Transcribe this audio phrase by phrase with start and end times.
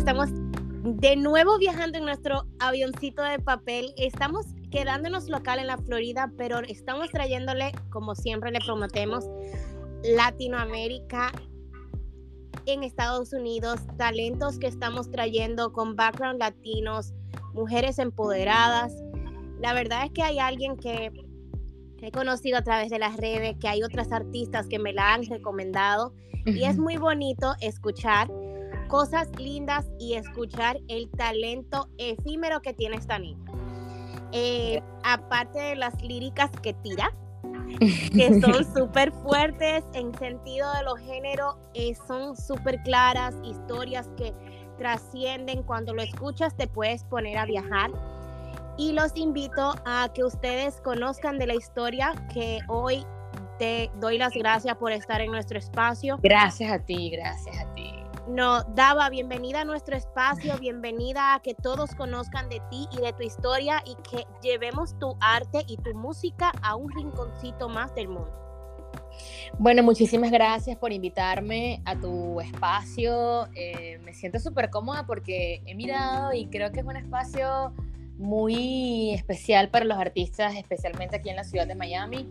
[0.00, 0.30] estamos
[0.82, 3.92] de nuevo viajando en nuestro avioncito de papel.
[3.98, 9.26] Estamos quedándonos local en la Florida, pero estamos trayéndole, como siempre le prometemos,
[10.02, 11.30] Latinoamérica
[12.64, 17.12] en Estados Unidos, talentos que estamos trayendo con background latinos,
[17.52, 18.94] mujeres empoderadas.
[19.60, 21.12] La verdad es que hay alguien que
[22.00, 25.26] he conocido a través de las redes, que hay otras artistas que me la han
[25.26, 26.14] recomendado
[26.46, 28.30] y es muy bonito escuchar
[28.90, 33.50] cosas lindas y escuchar el talento efímero que tiene esta niña.
[34.32, 37.12] Eh, aparte de las líricas que tira,
[37.78, 44.34] que son súper fuertes en sentido de los géneros, eh, son súper claras, historias que
[44.76, 47.90] trascienden, cuando lo escuchas te puedes poner a viajar.
[48.76, 53.04] Y los invito a que ustedes conozcan de la historia que hoy
[53.58, 56.18] te doy las gracias por estar en nuestro espacio.
[56.22, 57.99] Gracias a ti, gracias a ti.
[58.30, 63.12] No, Daba, bienvenida a nuestro espacio, bienvenida a que todos conozcan de ti y de
[63.12, 68.06] tu historia y que llevemos tu arte y tu música a un rinconcito más del
[68.06, 68.32] mundo.
[69.58, 73.48] Bueno, muchísimas gracias por invitarme a tu espacio.
[73.56, 77.74] Eh, me siento súper cómoda porque he mirado y creo que es un espacio
[78.16, 82.28] muy especial para los artistas, especialmente aquí en la ciudad de Miami.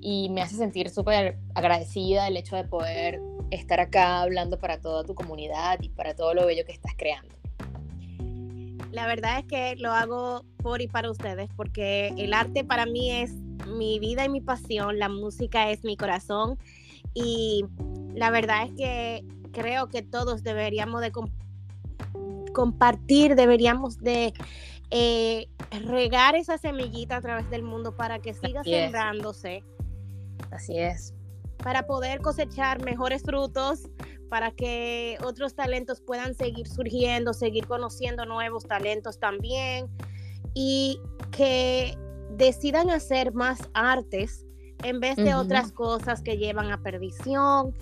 [0.00, 5.04] Y me hace sentir súper agradecida el hecho de poder estar acá hablando para toda
[5.04, 7.34] tu comunidad y para todo lo bello que estás creando.
[8.92, 13.10] La verdad es que lo hago por y para ustedes, porque el arte para mí
[13.10, 13.32] es
[13.66, 16.58] mi vida y mi pasión, la música es mi corazón
[17.12, 17.64] y
[18.14, 21.12] la verdad es que creo que todos deberíamos de
[22.52, 24.32] compartir, deberíamos de
[24.90, 29.64] eh, regar esa semillita a través del mundo para que siga sembrándose.
[30.50, 31.14] Así es
[31.62, 33.88] para poder cosechar mejores frutos,
[34.28, 39.86] para que otros talentos puedan seguir surgiendo, seguir conociendo nuevos talentos también
[40.54, 41.00] y
[41.30, 41.96] que
[42.30, 44.44] decidan hacer más artes
[44.82, 47.74] en vez de otras cosas que llevan a perdición,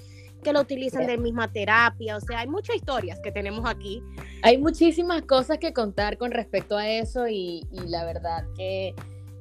[0.42, 2.16] que lo utilizan de misma terapia.
[2.16, 4.02] O sea, hay muchas historias que tenemos aquí.
[4.42, 8.94] Hay muchísimas cosas que contar con respecto a eso y, y la verdad que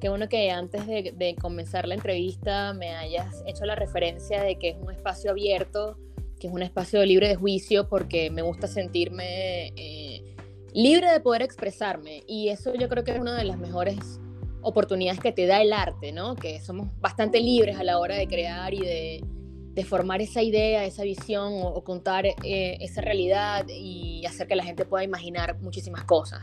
[0.04, 4.68] qué bueno que antes de, comenzar la entrevista me hayas hecho la referencia de que
[4.68, 5.96] es un espacio abierto,
[6.38, 10.36] que es un espacio libre de juicio, porque me gusta sentirme eh,
[10.74, 12.22] libre de poder expresarme.
[12.26, 14.20] Y eso yo creo que es una de las mejores
[14.60, 16.36] oportunidades que te da el arte, ¿no?
[16.36, 21.04] Que somos bastante libres a la hora de crear y de, formar esa idea, esa
[21.04, 26.42] visión o, contar eh, esa realidad y hacer que la gente pueda imaginar muchísimas cosas.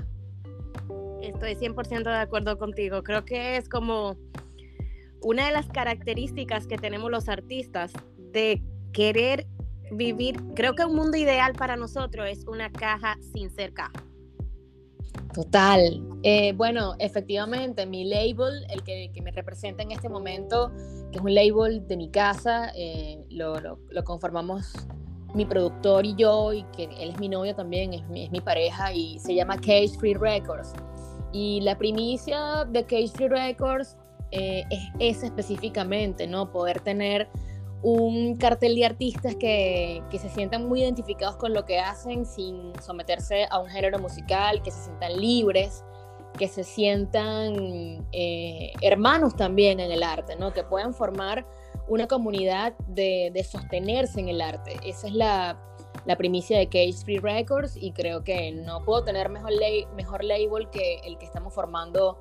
[1.22, 3.04] Estoy 100% de acuerdo contigo.
[3.04, 4.18] Creo que es como
[5.22, 8.62] una de las características que tenemos los artistas de
[8.92, 9.48] querer
[9.92, 10.42] vivir.
[10.56, 13.92] Creo que un mundo ideal para nosotros es una caja sin ser caja.
[15.34, 16.02] Total.
[16.24, 20.72] Eh, bueno, efectivamente, mi label, el que, me representa en este momento,
[21.12, 24.74] que es un label de mi casa, eh, lo, conformamos
[25.34, 29.20] mi productor y yo, y que él es mi novio también, es mi, pareja, y
[29.20, 30.74] se llama Cage Free Records.
[31.32, 33.98] Y la primicia de Cage Records
[34.32, 36.52] eh, es esa específicamente, ¿no?
[36.52, 37.30] Poder tener
[37.84, 42.74] un cartel de artistas que, que, se sientan muy identificados con lo que hacen sin
[42.80, 45.84] someterse a un género musical, que se sientan libres,
[46.38, 50.54] que se sientan eh, hermanos también en el arte, ¿no?
[50.54, 51.46] Que puedan formar
[51.88, 54.78] una comunidad de, de sostenerse en el arte.
[54.86, 55.60] Esa es la,
[56.06, 59.52] la primicia de Cage Free Records y creo que no puedo tener mejor,
[59.96, 62.18] mejor label que el que estamos formando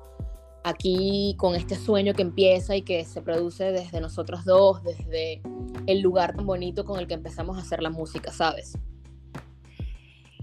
[0.63, 5.41] aquí con este sueño que empieza y que se produce desde nosotros dos, desde
[5.87, 8.77] el lugar tan bonito con el que empezamos a hacer la música, ¿sabes?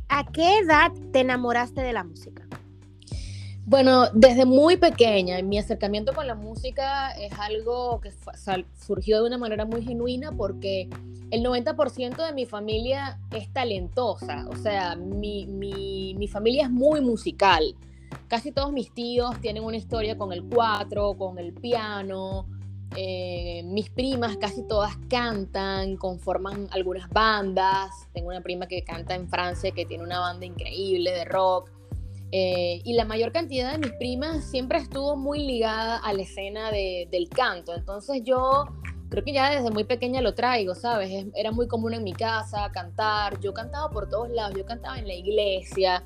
[0.08, 2.46] ¿A qué edad te enamoraste de la música?
[3.68, 8.10] Bueno, desde muy pequeña, mi acercamiento con la música es algo que
[8.80, 10.88] surgió de una manera muy genuina porque
[11.30, 17.74] el 90% de mi familia es talentosa, o sea, mi, mi, familia es muy musical.
[18.26, 22.46] Casi todos mis tíos tienen una historia con el cuatro, con el piano.
[22.96, 27.90] Eh, mis primas casi todas cantan, conforman algunas bandas.
[28.14, 31.77] Tengo una prima que canta en Francia que tiene una banda increíble de rock.
[32.30, 36.70] Eh, y la mayor cantidad de mis primas siempre estuvo muy ligada a la escena
[36.70, 37.74] del canto.
[37.74, 38.66] Entonces yo
[39.08, 41.26] creo que ya desde muy pequeña lo traigo, ¿sabes?
[41.34, 45.06] Era muy común en mi casa cantar, yo cantaba por todos lados, yo cantaba en
[45.06, 46.04] la iglesia,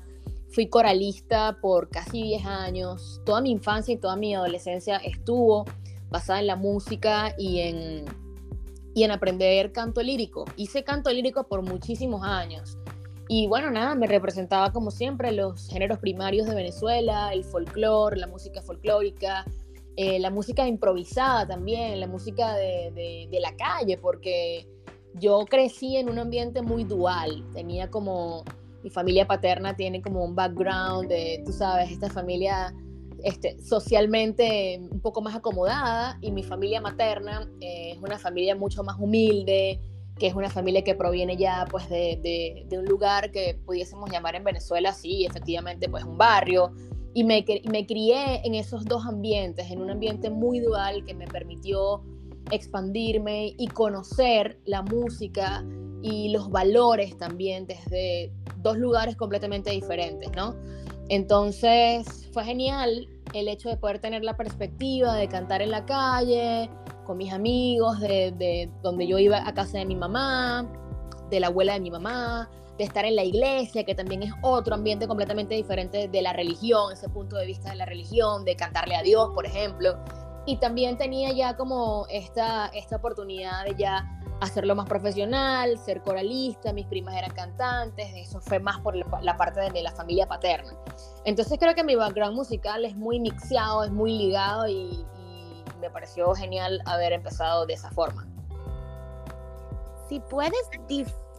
[0.49, 5.65] fui coralista por casi 10 años, toda mi infancia y toda mi adolescencia estuvo
[6.09, 8.05] basada en la música y en,
[8.93, 10.45] y en aprender canto lírico.
[10.55, 12.77] Hice canto lírico por muchísimos años
[13.35, 18.27] Y bueno, nada, me representaba como siempre los géneros primarios de Venezuela, el folclore, la
[18.27, 19.43] música folclórica,
[19.95, 22.91] eh, la música improvisada también, la música de,
[23.31, 24.67] de, la calle, porque
[25.15, 28.43] yo crecí en un ambiente muy dual, tenía como,
[28.83, 32.71] mi familia paterna tiene como un background de, tú sabes, esta familia
[33.23, 38.83] este, socialmente un poco más acomodada y mi familia materna eh, es una familia mucho
[38.83, 39.79] más humilde,
[40.17, 44.35] que es una familia que proviene ya pues de, de, un lugar que pudiésemos llamar
[44.35, 46.71] en Venezuela, sí, efectivamente pues un barrio.
[47.15, 51.27] Y me, me crié en esos dos ambientes, en un ambiente muy dual que me
[51.27, 52.03] permitió
[52.51, 55.63] expandirme y conocer la música
[56.01, 60.55] y los valores también desde dos lugares completamente diferentes, ¿no?
[61.09, 66.69] Entonces fue genial el hecho de poder tener la perspectiva de cantar en la calle,
[67.03, 70.67] con mis amigos, de, donde yo iba a casa de mi mamá,
[71.29, 74.75] de la abuela de mi mamá, de estar en la iglesia, que también es otro
[74.75, 78.95] ambiente completamente diferente de la religión, ese punto de vista de la religión, de cantarle
[78.95, 79.97] a Dios, por ejemplo.
[80.45, 86.73] Y también tenía ya como esta, esta oportunidad de ya hacerlo más profesional, ser coralista,
[86.73, 90.73] mis primas eran cantantes, eso fue más por la, parte de la familia paterna.
[91.25, 95.05] Entonces creo que mi background musical es muy mixeado, es muy ligado y,
[95.79, 98.27] me pareció genial haber empezado de esa forma.
[100.09, 100.69] Si puedes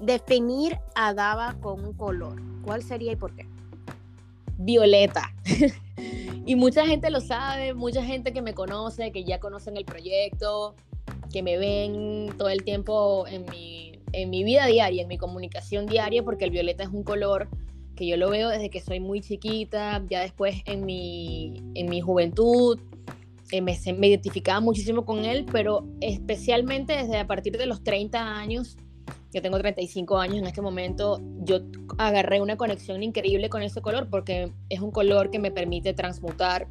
[0.00, 3.47] definir a Dava con un color, ¿cuál sería y por qué?
[4.59, 5.32] Violeta.
[6.47, 10.75] y mucha gente lo sabe, mucha gente que me conoce, que ya conocen el proyecto,
[11.32, 15.87] que me ven todo el tiempo en mi, en mi vida diaria, en mi comunicación
[15.87, 17.49] diaria, porque el violeta es un color
[17.97, 22.00] que yo lo veo desde que soy muy chiquita, ya después en mi, en mi
[22.00, 22.79] juventud,
[23.50, 28.76] eh, me, identificaba muchísimo con él, pero especialmente desde a partir de los 30 años,
[29.32, 31.61] yo tengo 35 años en este momento, yo
[31.99, 36.69] agarré una conexión increíble con ese color porque es un color que me permite transmutar,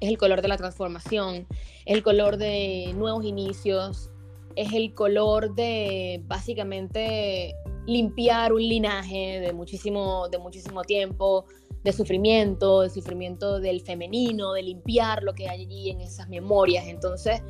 [0.00, 1.46] es el color de la transformación,
[1.84, 4.10] es el color de nuevos inicios,
[4.54, 7.54] es el color de básicamente
[7.86, 11.46] limpiar un linaje de muchísimo, de muchísimo tiempo,
[11.84, 16.86] de sufrimiento, de sufrimiento del femenino, de limpiar lo que hay allí en esas memorias.
[16.86, 17.42] Entonces,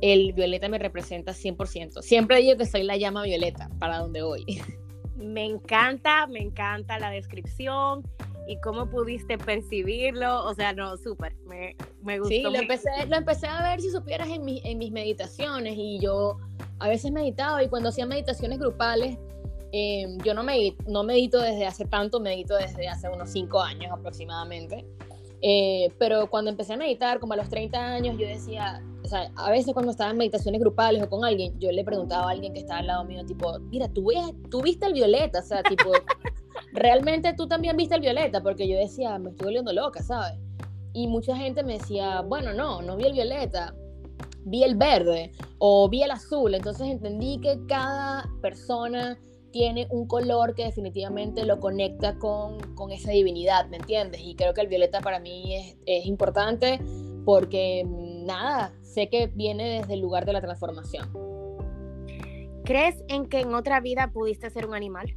[0.00, 2.02] el violeta me representa 100%.
[2.02, 4.44] Siempre digo que soy la llama violeta para donde voy.
[5.16, 8.02] Me encanta, me encanta la descripción
[8.46, 10.44] y cómo pudiste percibirlo.
[10.44, 12.34] O sea, no, súper, me, me, gustó.
[12.34, 16.36] Sí, lo empecé, lo empecé a ver, si supieras, en, en mis meditaciones y yo
[16.78, 19.16] a veces meditaba y cuando hacía meditaciones grupales,
[19.72, 23.92] Em, yo no, medito, no medito desde hace tanto, medito desde hace unos 5 años
[23.92, 24.86] aproximadamente.
[25.42, 29.30] Eh, pero cuando empecé a meditar, como a los 30 años, yo decía, o sea,
[29.36, 32.52] a veces cuando estaba en meditaciones grupales o con alguien, yo le preguntaba a alguien
[32.52, 34.08] que estaba al lado mío, tipo, mira, tú,
[34.50, 35.90] tú viste el violeta, o sea, tipo,
[36.72, 40.38] realmente tú también viste el violeta, porque yo decía, me estoy volviendo loca, ¿sabes?
[40.92, 43.74] Y mucha gente me decía, bueno, no, no vi el violeta,
[44.44, 49.18] vi el verde o vi el azul, entonces entendí que cada persona
[49.56, 54.20] tiene un color que definitivamente lo conecta con, con esa divinidad, ¿me entiendes?
[54.22, 56.78] Y creo que el violeta para mí es, es importante
[57.24, 61.10] porque, nada, sé que viene desde el lugar de la transformación.
[62.64, 65.16] ¿Crees en que en otra vida pudiste ser un animal?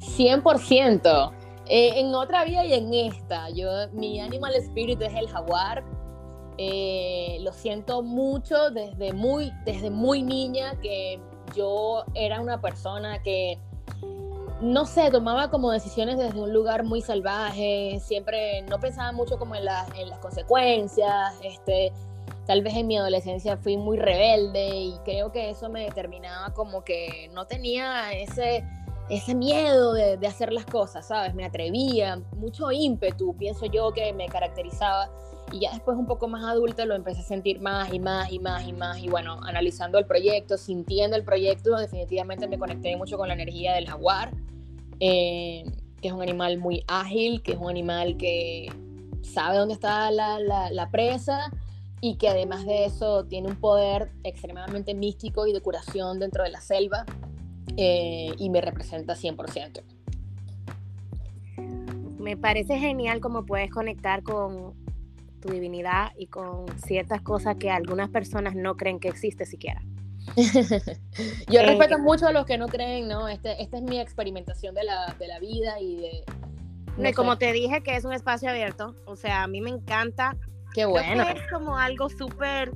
[0.00, 1.32] 100%.
[1.66, 3.48] Eh, en otra vida y en esta.
[3.48, 5.82] Yo, mi animal espíritu es el jaguar.
[6.58, 11.18] Eh, lo siento mucho desde muy, desde muy niña que
[11.54, 13.58] yo era una persona que,
[14.60, 19.54] no sé, tomaba como decisiones desde un lugar muy salvaje, siempre no pensaba mucho como
[19.54, 19.88] en, las
[20.20, 21.92] consecuencias, este,
[22.46, 26.84] tal vez en mi adolescencia fui muy rebelde y creo que eso me determinaba como
[26.84, 28.64] que no tenía ese,
[29.08, 31.34] ese miedo de, de hacer las cosas, ¿sabes?
[31.34, 35.10] Me atrevía, mucho ímpetu, pienso yo que me caracterizaba
[35.52, 38.38] y ya después un poco más adulta lo empecé a sentir más y más y
[38.38, 43.16] más y más y bueno, analizando el proyecto, sintiendo el proyecto, definitivamente me conecté mucho
[43.16, 44.32] con la energía del jaguar,
[45.00, 45.64] eh,
[46.00, 48.72] que es un animal muy ágil, que es un animal que
[49.22, 51.50] sabe dónde está la, la, presa
[52.00, 56.50] y que además de eso tiene un poder extremadamente místico y de curación dentro de
[56.50, 57.06] la selva
[57.76, 59.82] eh, y me representa 100%.
[62.18, 64.74] Me parece genial cómo puedes conectar con
[65.44, 69.82] tu divinidad y con ciertas cosas que algunas personas no creen que existe siquiera.
[70.36, 73.28] Yo eh, respeto mucho a los que no creen, ¿no?
[73.28, 76.24] Este, esta es mi experimentación de la, de la vida y de...
[76.96, 80.36] No como te dije que es un espacio abierto, o sea, a mí me encanta.
[80.74, 81.24] Qué bueno.
[81.24, 82.72] es como algo súper...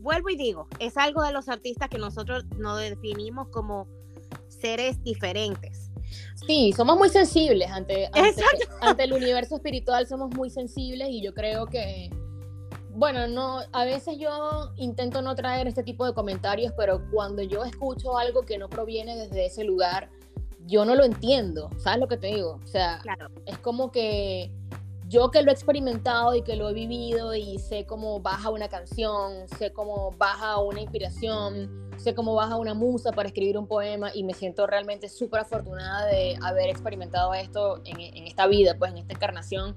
[0.00, 3.88] Vuelvo y digo, es algo de los artistas que nosotros nos definimos como
[4.48, 5.87] seres diferentes
[6.46, 8.08] Sí, somos muy sensibles ante,
[8.80, 12.10] ante, el universo espiritual, somos muy sensibles y yo creo que,
[12.90, 17.64] bueno, no, a veces yo intento no traer este tipo de comentarios, pero cuando yo
[17.64, 20.10] escucho algo que no proviene desde ese lugar,
[20.66, 22.60] yo no lo entiendo, ¿sabes lo que te digo?
[22.62, 23.00] O sea,
[23.46, 24.50] es como que
[25.08, 28.68] yo que lo he experimentado y que lo he vivido y sé cómo baja una
[28.68, 34.10] canción, sé cómo baja una inspiración, sé cómo baja una musa para escribir un poema
[34.14, 38.98] y me siento realmente súper afortunada de haber experimentado esto en, esta vida, pues en
[38.98, 39.76] esta encarnación.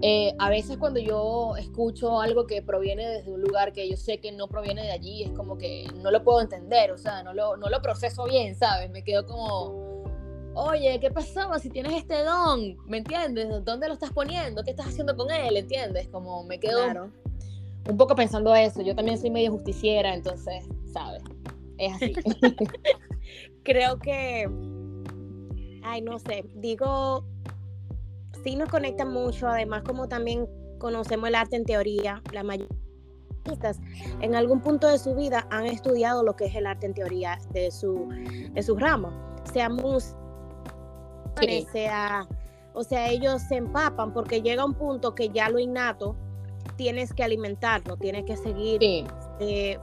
[0.00, 4.18] Eh, a veces cuando yo escucho algo que proviene desde un lugar que yo sé
[4.18, 7.34] que no proviene de allí, es como que no lo puedo entender, o sea, no
[7.34, 8.90] lo, no lo proceso bien, ¿sabes?
[8.90, 9.91] Me quedo como
[10.54, 12.76] oye, ¿qué pasaba si tienes este don?
[12.86, 13.64] ¿Me entiendes?
[13.64, 14.62] ¿Dónde lo estás poniendo?
[14.62, 15.56] ¿Qué estás haciendo con él?
[15.56, 16.08] ¿Entiendes?
[16.08, 17.10] Como me quedo
[17.88, 18.82] un poco pensando eso.
[18.82, 21.22] Yo también soy medio justiciera, entonces, ¿sabes?
[21.78, 22.14] Es así.
[23.64, 24.48] Creo que,
[25.82, 27.24] ay, no sé, digo,
[28.44, 32.68] sí nos conecta mucho, además como también conocemos el arte en teoría, la mayoría
[34.20, 37.38] en algún punto de su vida han estudiado lo que es el arte en teoría
[37.52, 38.08] de su,
[38.52, 39.12] de su ramo,
[39.52, 40.21] sea música,
[42.74, 46.16] o sea, ellos se empapan porque llega un punto que ya lo innato
[46.76, 49.78] tienes que alimentarlo, tienes que seguir eh,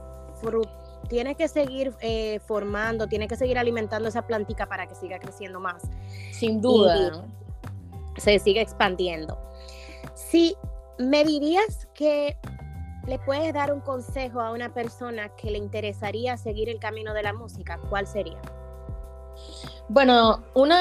[1.08, 5.60] tienes que seguir eh, formando, tienes que seguir alimentando esa plantica para que siga creciendo
[5.60, 5.82] más.
[6.32, 7.24] Sin duda.
[8.16, 9.38] se sigue expandiendo.
[10.14, 10.56] Si
[10.98, 12.36] me dirías que
[13.06, 17.22] le puedes dar un consejo a una persona que le interesaría seguir el camino de
[17.22, 18.40] la música, ¿cuál sería?
[19.88, 20.76] Bueno, uno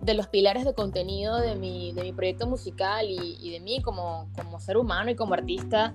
[0.00, 4.30] de, los pilares de contenido de mi, de mi proyecto musical y, de mí como,
[4.36, 5.94] como, ser humano y como artista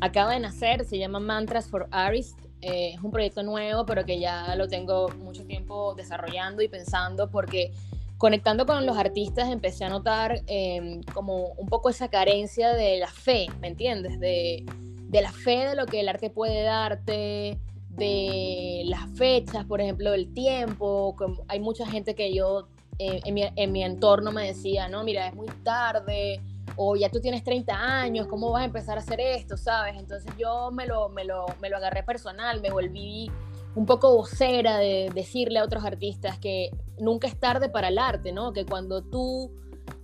[0.00, 2.40] acaba de nacer, se llama Mantras for Artists.
[2.60, 7.28] Eh, es un proyecto nuevo, pero que ya lo tengo mucho tiempo desarrollando y pensando
[7.30, 7.72] porque
[8.16, 13.08] conectando con los artistas empecé a notar em, como un poco esa carencia de la
[13.08, 14.18] fe, ¿me entiendes?
[14.20, 14.64] De,
[15.08, 17.58] de la fe de lo que el arte puede darte,
[17.96, 21.16] de las fechas, por ejemplo, el tiempo.
[21.48, 25.28] Hay mucha gente que yo eh, en, mi, en, mi, entorno me decía, no, mira,
[25.28, 26.40] es muy tarde,
[26.76, 29.56] o ya tú tienes 30 años, ¿cómo vas a empezar a hacer esto?
[29.56, 29.96] ¿Sabes?
[29.98, 33.30] Entonces yo me lo, me lo, me lo agarré personal, me volví
[33.74, 38.32] un poco vocera de decirle a otros artistas que nunca es tarde para el arte,
[38.32, 38.52] ¿no?
[38.52, 39.50] Que cuando tú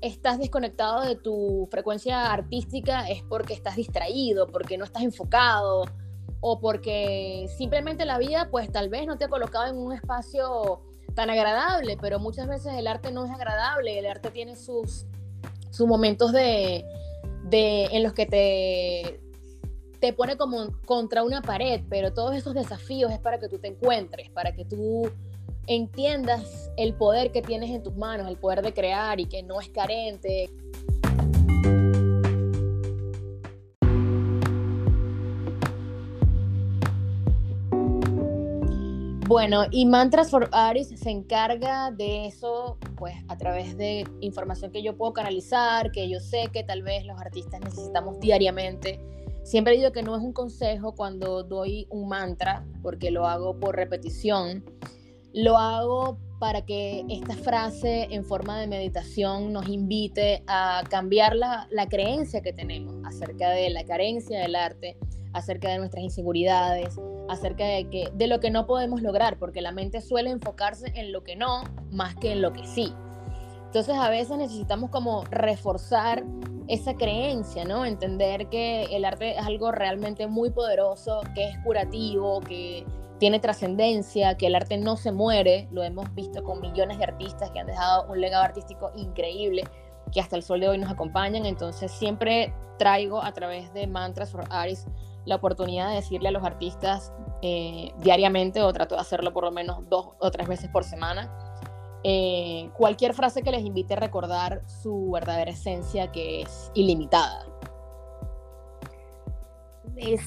[0.00, 5.85] estás desconectado de tu frecuencia artística es porque estás distraído, porque no estás enfocado,
[6.40, 10.82] o porque simplemente la vida pues tal vez no te ha colocado en un espacio
[11.14, 15.06] tan agradable, pero muchas veces el arte no es agradable, el arte tiene sus,
[15.70, 16.85] sus momentos de,
[17.44, 19.20] de, en los que te,
[20.00, 23.68] te pone como contra una pared, pero todos esos desafíos es para que tú te
[23.68, 25.11] encuentres, para que tú
[25.66, 29.61] entiendas el poder que tienes en tus manos, el poder de crear y que no
[29.61, 30.50] es carente.
[39.30, 44.82] Bueno, y Mantras for Artists se encarga de eso, pues a través de información que
[44.82, 48.99] yo puedo canalizar, que yo sé que tal vez los artistas necesitamos diariamente.
[49.44, 53.76] Siempre digo que no es un consejo cuando doy un mantra, porque lo hago por
[53.76, 54.64] repetición.
[55.32, 61.68] Lo hago para que esta frase en forma de meditación nos invite a cambiar la,
[61.70, 64.99] la creencia que tenemos acerca de la carencia del arte,
[65.32, 69.72] acerca de nuestras inseguridades, acerca de, que, de lo que no podemos lograr, porque la
[69.72, 72.92] mente suele enfocarse en lo que no más que en lo que sí.
[73.66, 76.25] Entonces a veces necesitamos como reforzar
[76.66, 77.84] esa creencia, ¿no?
[77.84, 82.84] Entender que el arte es algo realmente muy poderoso, que es curativo, que
[83.18, 87.50] tiene trascendencia, que el arte no se muere, lo hemos visto con millones de artistas
[87.50, 89.62] que han dejado un legado artístico increíble,
[90.10, 94.30] que hasta el sol de hoy nos acompañan, entonces siempre traigo a través de Mantras
[94.30, 94.90] for Artists
[95.30, 99.52] la oportunidad de decirle a los artistas eh, diariamente, o trato de hacerlo por lo
[99.52, 101.32] menos dos o tres veces por semana,
[102.02, 107.46] eh, cualquier frase que les invite a recordar su verdadera esencia, que es ilimitada.
[109.96, 110.20] Es,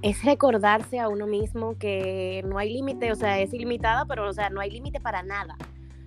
[0.00, 4.32] es recordarse a uno mismo que no hay límite, o sea, es ilimitada, pero o
[4.32, 5.56] sea, no hay límite para nada.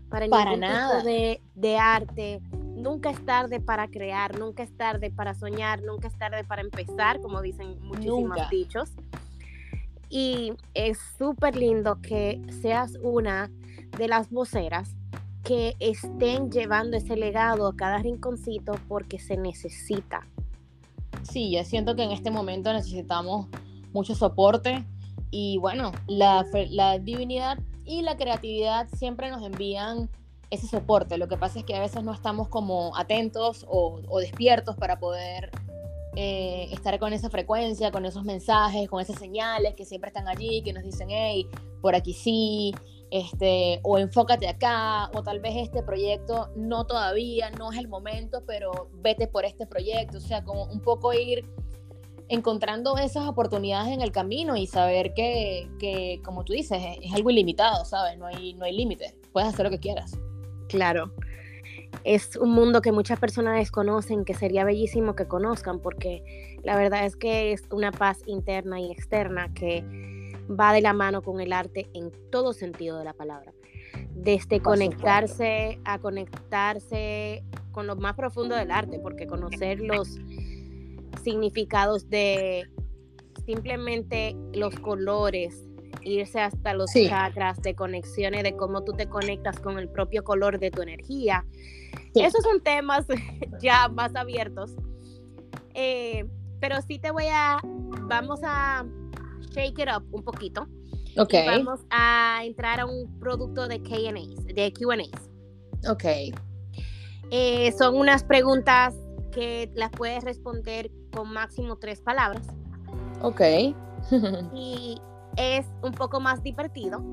[0.10, 1.04] Para, para nada.
[1.04, 2.42] de, de arte,
[2.82, 7.22] nunca es tarde para crear, nunca es tarde para soñar, nunca es tarde para empezar,
[7.22, 8.92] como dicen muchísimos dichos.
[10.10, 13.50] Y es súper lindo que seas una
[13.98, 14.96] de las voceras
[15.44, 20.28] que estén llevando ese legado a cada rinconcito porque se necesita.
[21.24, 23.48] Sí, yo siento que en este momento necesitamos
[23.94, 24.86] mucho soporte
[25.30, 30.10] y bueno, la, la divinidad y la creatividad siempre nos envían
[30.52, 31.18] ese soporte.
[31.18, 35.50] Lo que pasa es que a veces no estamos como atentos o, despiertos para poder
[36.16, 40.62] eh, estar con esa frecuencia, con esos mensajes, con esas señales que siempre están allí,
[40.62, 41.48] que nos dicen, hey,
[41.82, 42.76] por aquí sí,
[43.12, 48.44] este, o enfócate acá, o tal vez este proyecto no todavía, no es el momento,
[48.46, 50.18] pero vete por este proyecto.
[50.18, 51.46] O sea, como un poco ir
[52.28, 57.30] encontrando esas oportunidades en el camino y saber que, que como tú dices, es, algo
[57.30, 58.18] ilimitado, ¿sabes?
[58.18, 60.18] No hay, no hay límite, puedes hacer lo que quieras.
[60.72, 61.12] Claro.
[62.06, 67.06] Es un mundo que muchas personas desconocen, que sería bellísimo que conozcan, porque la verdad
[67.06, 69.84] es que es una paz interna y externa que
[70.50, 73.54] va de la mano con el arte en todo sentido de la palabra.
[74.16, 80.18] Desde conectarse a conectarse con lo más profundo del arte, porque conocer los
[81.24, 82.68] significados de
[83.46, 85.66] simplemente los colores,
[86.04, 90.60] irse hasta los chakras de conexiones, de cómo tú te conectas con el propio color
[90.60, 91.46] de tu energía.
[92.16, 93.06] Esos son temas
[93.62, 94.76] ya más abiertos.
[95.74, 96.26] Eh,
[96.60, 97.58] pero sí te voy a,
[98.08, 98.86] vamos a
[99.52, 100.68] shake it up un poquito.
[101.18, 101.34] Ok.
[101.46, 105.92] vamos a entrar a un producto de Q&A, de Q&A.
[105.92, 106.06] Ok.
[107.32, 108.94] Eh, son unas preguntas
[109.32, 112.48] que las puedes responder con máximo tres palabras.
[113.22, 113.42] Ok.
[114.54, 114.98] y
[115.36, 117.04] es un poco más divertido.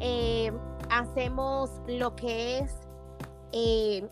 [0.00, 0.52] Eh,
[0.90, 2.74] hacemos lo que es
[3.52, 4.06] eh,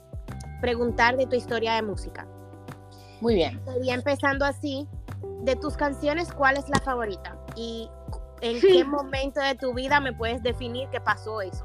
[0.60, 2.26] preguntar de tu historia de música.
[3.20, 3.60] Muy bien.
[3.64, 4.86] Sería empezando así.
[5.42, 7.38] De tus canciones, ¿cuál es la favorita?
[7.54, 7.88] ¿Y
[8.40, 11.64] en qué momento de tu vida me puedes definir qué pasó eso?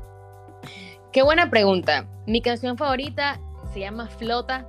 [1.12, 2.08] Qué buena pregunta.
[2.28, 3.40] Mi canción favorita
[3.74, 4.66] se llama Flota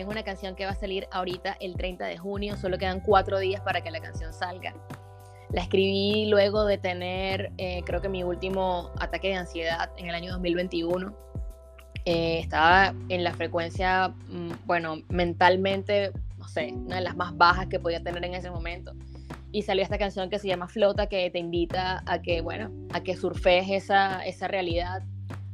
[0.00, 3.38] es una canción que va a salir ahorita el 30 de junio, solo quedan cuatro
[3.38, 4.74] días para que la canción salga.
[5.52, 10.14] La escribí luego de tener, eh, creo que mi último ataque de ansiedad en el
[10.14, 11.14] año 2021.
[12.04, 17.66] Eh, estaba en la frecuencia, mm, bueno, mentalmente, no sé, una de las más bajas
[17.66, 18.92] que podía tener en ese momento.
[19.52, 23.02] Y salió esta canción que se llama Flota, que te invita a que, bueno, a
[23.02, 25.02] que surfees esa, esa realidad,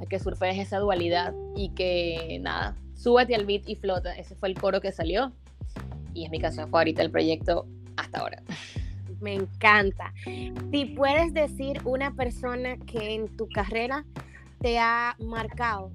[0.00, 4.12] a que surfees esa dualidad y que, nada, Súbete al beat y flota.
[4.16, 5.32] Ese fue el coro que salió
[6.14, 7.66] y es mi canción favorita del proyecto
[7.96, 8.42] hasta ahora.
[9.24, 10.12] Me encanta.
[10.70, 14.04] Si puedes decir una persona que en tu carrera
[14.60, 15.90] te ha marcado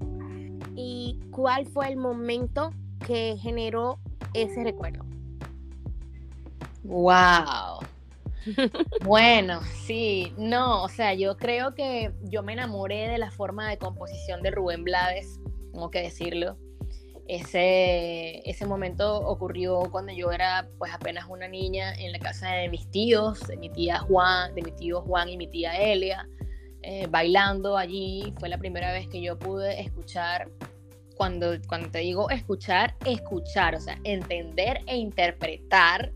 [0.76, 2.72] y cuál fue el momento
[3.06, 4.00] que generó
[4.34, 5.06] ese recuerdo.
[6.84, 7.82] Wow.
[9.06, 13.78] bueno, sí, no, o sea, yo creo que yo me enamoré de la forma de
[13.78, 15.40] composición de Rubén Blades,
[15.72, 16.58] tengo que decirlo.
[17.30, 22.70] Ese, ese momento ocurrió cuando yo era pues apenas una niña en la casa de
[22.70, 26.28] mis tíos, de mi tía Juan, de mi tío Juan y mi tía Elia,
[26.82, 28.34] eh, bailando allí.
[28.40, 30.50] Fue la primera vez que yo pude escuchar,
[31.18, 36.12] cuando, cuando te digo escuchar, escuchar, o sea, entender e interpretar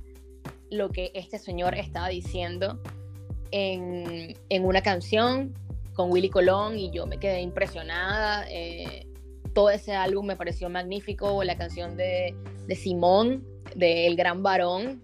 [0.71, 2.81] lo que este señor estaba diciendo
[3.51, 5.53] en, en una canción
[5.93, 8.47] con Willy Colón y yo me quedé impresionada.
[8.49, 9.05] Eh,
[9.53, 12.35] todo ese álbum me pareció magnífico, la canción de,
[12.67, 15.03] de Simón, de El Gran Varón,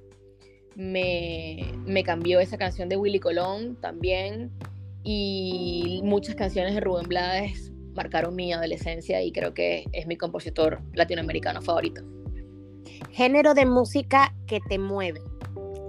[0.75, 4.51] me, me, cambió esa canción de Willy Colón también,
[5.03, 10.81] y muchas canciones de Rubén Blades marcaron mi adolescencia y creo que es mi compositor
[10.93, 12.01] latinoamericano favorito.
[13.11, 15.21] Género de música que te mueve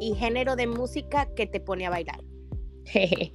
[0.01, 2.21] y género de música que te pone a bailar.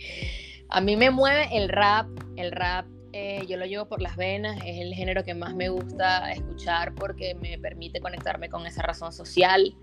[0.69, 4.57] a mí me mueve el rap, el rap eh, yo lo llevo por las venas,
[4.65, 9.13] es el género que más me gusta escuchar porque me permite conectarme con esa razón
[9.13, 9.73] social,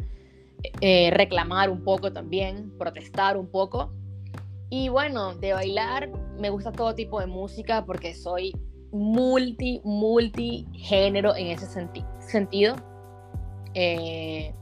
[0.83, 3.91] eh, reclamar un poco también, protestar un poco.
[4.69, 8.53] Y bueno, de bailar me gusta todo tipo de música porque soy
[8.91, 11.67] multi, multi género en ese
[12.21, 12.77] sentido.
[13.73, 14.55] Eh,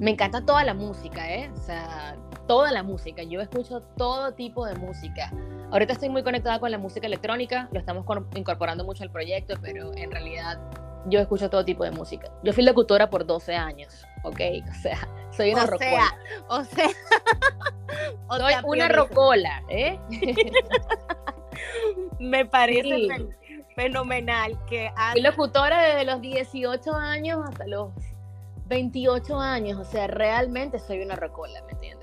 [0.00, 1.48] me encanta toda la música, ¿eh?
[1.54, 2.16] O sea,
[2.50, 3.22] toda la música.
[3.22, 5.32] Yo escucho todo tipo de música.
[5.70, 9.94] Ahorita estoy muy conectada con la música electrónica, lo estamos incorporando mucho al proyecto, pero
[9.94, 10.58] en realidad
[11.06, 12.28] yo escucho todo tipo de música.
[12.42, 14.40] Yo fui locutora por 12 años, ¿ok?
[14.68, 14.98] O sea,
[15.30, 16.18] soy una rocola.
[16.48, 16.88] o sea,
[18.26, 20.00] o soy una rocola, ¿eh?
[22.18, 23.28] Me parece
[23.76, 24.90] fenomenal que...
[25.12, 27.92] Fui locutora desde los 18 años hasta los
[28.66, 31.99] 28 años, o sea, realmente soy una rocola, ¿me entiendes?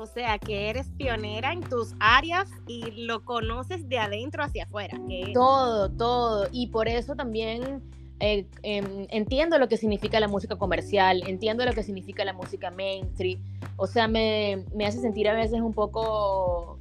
[0.00, 4.98] O sea, que eres pionera en tus áreas y lo conoces de adentro hacia afuera.
[5.34, 6.48] Todo, todo.
[6.52, 7.82] Y por eso también
[8.18, 12.70] eh, em, entiendo lo que significa la música comercial, entiendo lo que significa la música
[12.70, 13.40] mainstream.
[13.76, 16.78] O sea, me, me hace sentir a veces un poco,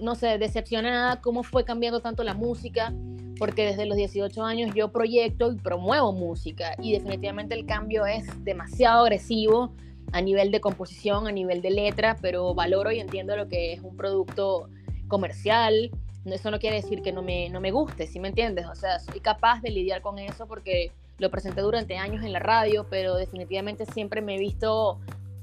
[0.00, 2.92] no sé, decepcionada cómo fue cambiando tanto la música
[3.38, 8.24] porque desde los 18 años yo proyecto y promuevo música y definitivamente el cambio es
[8.44, 9.72] demasiado agresivo
[10.12, 13.80] a nivel de composición, a nivel de letra, pero valoro y entiendo lo que es
[13.80, 14.68] un producto
[15.08, 15.90] comercial.
[16.24, 18.66] Eso no quiere decir que no me, no me guste, ¿sí me entiendes?
[18.66, 22.40] O sea, soy capaz de lidiar con eso porque lo presenté durante años en la
[22.40, 25.00] radio, pero definitivamente siempre me he visto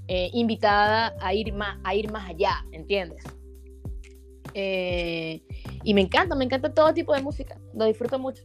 [0.07, 3.23] eh, invitada a ir, más, a ir más allá, ¿entiendes?
[4.53, 5.41] Eh,
[5.83, 8.43] y me encanta, me encanta todo tipo de música, lo disfruto mucho.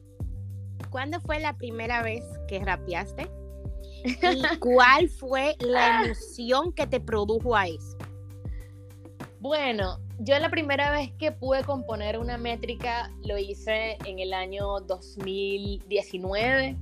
[0.90, 3.28] ¿Cuándo fue la primera vez que rapeaste?
[4.04, 4.14] ¿Y
[4.60, 7.96] cuál fue la emoción que te produjo a eso?
[9.40, 14.80] Bueno, yo la primera vez que pude componer una métrica lo hice en el año
[14.80, 16.76] 2019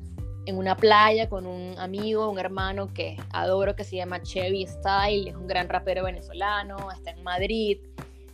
[0.47, 5.29] en una playa con un amigo, un hermano que adoro que se llama Chevy Style,
[5.29, 7.79] es un gran rapero venezolano, está en Madrid,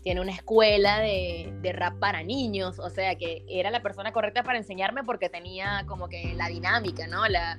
[0.02, 4.42] tiene una escuela de, de, rap para niños, o sea que era la persona correcta
[4.42, 7.26] para enseñarme porque tenía como que la dinámica, ¿no?
[7.28, 7.58] La,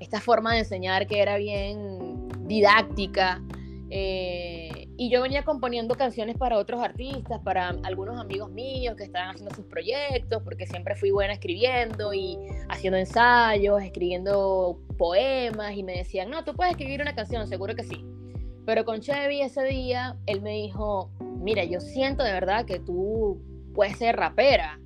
[0.00, 3.42] esta forma de enseñar que era bien didáctica.
[3.90, 9.30] Eh, y yo venía componiendo canciones para otros artistas, para algunos amigos míos que estaban
[9.30, 12.36] haciendo sus proyectos, porque siempre fui buena escribiendo y
[12.68, 17.84] haciendo ensayos, escribiendo poemas, y me decían, no, tú puedes escribir una canción, seguro que
[17.84, 18.04] sí.
[18.66, 23.40] Pero con Chevy ese día, él me dijo, mira, yo siento de verdad que tú
[23.74, 24.80] puedes ser rapera.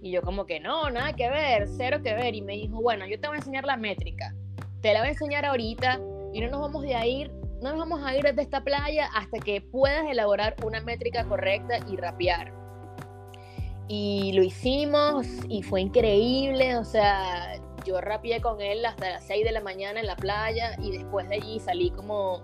[0.00, 2.34] Y yo como que no, nada que ver, cero que ver.
[2.34, 4.34] Y me dijo, bueno, yo te voy a enseñar la métrica.
[4.80, 6.00] Te la voy a enseñar ahorita
[6.32, 9.38] y no nos vamos de ir no nos vamos a ir desde esta playa hasta
[9.38, 12.52] que puedas elaborar una métrica correcta y rapear.
[13.88, 19.44] Y lo hicimos y fue increíble, o sea, yo rapeé con él hasta las 6
[19.44, 22.42] de la mañana en la playa y después de allí salí como,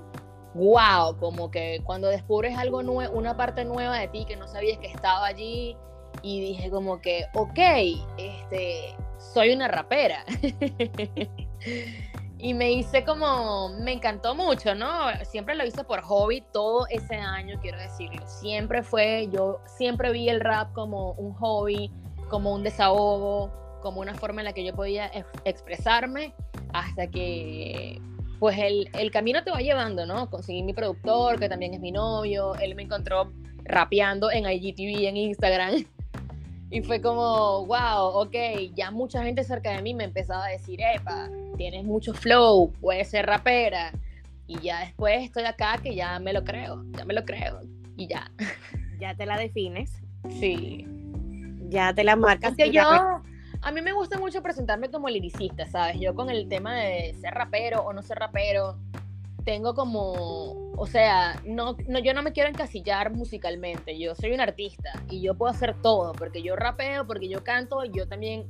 [0.54, 4.78] wow, como que cuando descubres algo nuevo, una parte nueva de ti que no sabías
[4.78, 5.76] que estaba allí
[6.22, 7.58] y dije como que, ok,
[8.18, 10.24] este, soy una rapera.
[12.42, 14.88] y me hice como, me encantó mucho, ¿no?
[15.22, 18.26] Siempre lo hice por hobby todo ese año, quiero decirlo.
[18.26, 21.88] Siempre fue, yo siempre vi el rap como un hobby,
[22.28, 25.08] como un desahogo, como una forma en la que yo podía
[25.44, 26.34] expresarme,
[26.72, 28.02] hasta que,
[28.40, 30.28] pues el, el camino te va llevando, ¿no?
[30.28, 35.16] Conseguí mi productor, que también es mi novio, él me encontró rapeando en IGTV, en
[35.16, 35.74] Instagram.
[36.74, 38.34] Y fue como, wow, ok,
[38.74, 43.08] ya mucha gente cerca de mí me empezaba a decir, epa, tienes mucho flow, puedes
[43.08, 43.92] ser rapera.
[44.46, 47.60] Y ya después estoy acá que ya me lo creo, ya me lo creo.
[47.96, 48.30] Y ya.
[48.98, 50.02] Ya te la defines.
[50.28, 50.86] Sí.
[51.68, 52.54] Ya te la marcas.
[52.56, 52.82] Que yo,
[53.62, 55.98] a mí me gusta mucho presentarme como liricista, ¿sabes?
[56.00, 58.78] Yo con el tema de ser rapero o no ser rapero,
[59.44, 64.40] tengo como, o sea, no, no, yo no me quiero encasillar musicalmente, yo soy un
[64.40, 68.46] artista y yo puedo hacer todo, porque yo rapeo, porque yo canto, yo también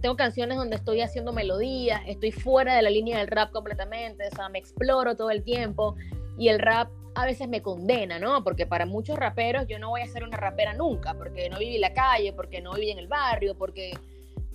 [0.00, 4.34] tengo canciones donde estoy haciendo melodías, estoy fuera de la línea del rap completamente, o
[4.34, 5.96] sea, me exploro todo el tiempo
[6.38, 8.42] y el rap a veces me condena, ¿no?
[8.44, 11.74] Porque para muchos raperos yo no voy a ser una rapera nunca, porque no viví
[11.74, 13.92] en la calle, porque no viví en el barrio, porque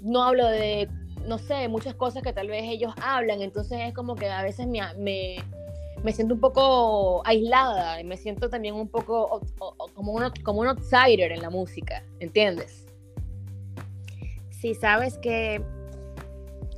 [0.01, 0.89] no hablo de,
[1.25, 4.67] no sé, muchas cosas que tal vez ellos hablan, entonces es como que a veces
[4.67, 5.37] me, me,
[6.03, 9.41] me siento un poco aislada, y me siento también un poco
[9.93, 12.84] como, un, como un outsider en la música, ¿entiendes?
[14.65, 15.63] Si sabes que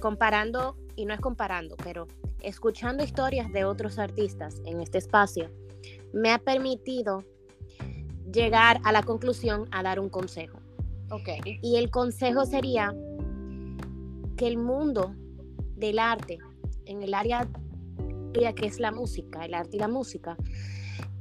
[0.02, 2.06] comparando, y no es comparando, pero
[2.41, 5.50] escuchando historias de otros artistas en este espacio,
[6.12, 7.23] me ha permitido
[8.30, 10.60] llegar a la conclusión a dar un consejo.
[11.12, 11.30] Ok.
[11.62, 12.93] Y el consejo sería
[14.36, 15.15] que el mundo
[15.78, 16.39] del arte,
[16.84, 17.47] en el área
[18.34, 20.36] que es la música, el arte y la música,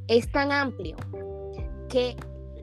[0.09, 0.97] es tan amplio
[1.89, 2.17] que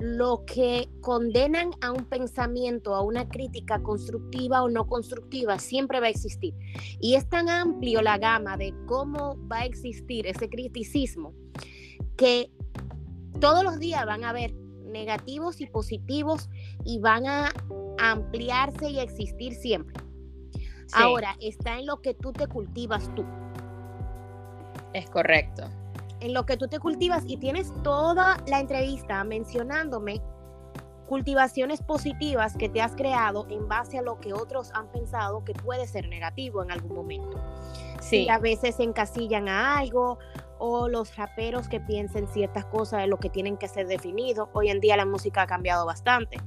[0.04, 6.08] lo que condenan a un pensamiento, a una crítica constructiva o no constructiva, siempre va
[6.08, 6.54] a existir.
[7.00, 11.34] Y es tan amplio la gama de cómo va a existir ese criticismo
[12.18, 12.52] que
[13.40, 16.50] todos los días van a haber negativos y positivos
[16.84, 17.54] y van a
[17.98, 19.96] ampliarse y existir siempre.
[20.92, 23.24] Ahora, está en lo que tú te cultivas tú.
[24.94, 25.64] Es correcto
[26.24, 30.22] en lo que tú te cultivas y tienes toda la entrevista mencionándome
[31.06, 35.54] cultivaciones positivas que te has creado en base a lo que otros han pensado que
[35.54, 37.40] puede ser negativo en algún momento.
[38.00, 38.28] Sí.
[38.30, 40.18] a veces se encasillan a algo
[40.60, 44.50] o los raperos que piensen ciertas cosas de lo que tienen que ser definidos.
[44.54, 46.38] Hoy en día la música ha cambiado bastante.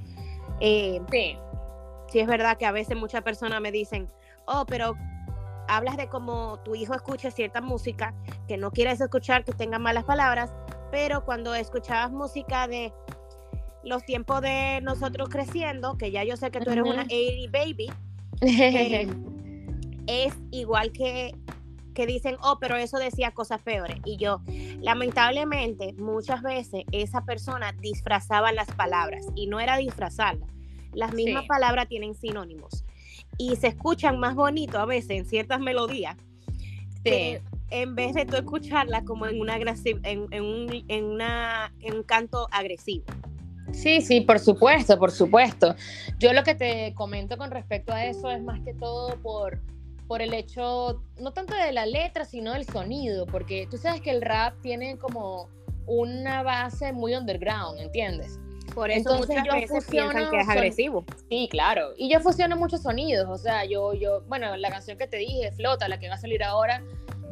[0.61, 1.39] Eh, sí.
[2.09, 4.11] Sí es verdad que a veces muchas personas me dicen,
[4.47, 4.95] oh, pero
[5.69, 8.15] hablas de cómo tu hijo escucha cierta música
[8.49, 10.53] que no quieres escuchar que tenga malas palabras,
[10.91, 12.93] pero cuando escuchabas música de
[13.85, 17.91] los tiempos de nosotros creciendo, que ya yo sé que tú eres una 80 baby,
[18.43, 19.09] eh,
[20.07, 21.35] es igual que
[21.95, 23.97] que dicen, oh, pero eso decía cosas peores.
[24.05, 24.43] Y yo,
[24.83, 30.51] lamentablemente, muchas veces esa persona disfrazaba las palabras y no era disfrazarlas.
[30.93, 32.85] Las mismas palabras tienen sinónimos
[33.39, 36.17] y se escuchan más bonito a veces en ciertas melodías.
[37.05, 42.03] en vez de tú escucharla como en, una, en, en, un, en, una, en un
[42.03, 43.05] canto agresivo.
[43.73, 45.75] Sí, sí, por supuesto, por supuesto.
[46.19, 49.61] Yo lo que te comento con respecto a eso es más que todo por,
[50.07, 54.11] por el hecho, no tanto de la letra, sino del sonido, porque tú sabes que
[54.11, 55.49] el rap tiene como
[55.87, 58.39] una base muy underground, ¿entiendes?
[58.75, 61.05] Por eso Entonces muchas yo veces piensan que es agresivo.
[61.29, 61.93] Sí, claro.
[61.97, 65.53] Y yo fusiono muchos sonidos, o sea, yo, yo, bueno, la canción que te dije,
[65.53, 66.83] Flota, la que va a salir ahora,